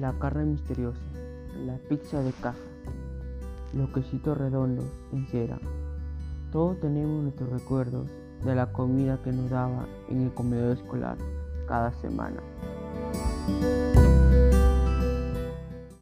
[0.00, 0.98] la carne misteriosa,
[1.66, 2.58] la pizza de caja,
[3.74, 5.58] los quesitos redondos en cera.
[6.50, 8.08] Todos tenemos nuestros recuerdos
[8.42, 11.18] de la comida que nos daba en el comedor escolar
[11.68, 12.40] cada semana.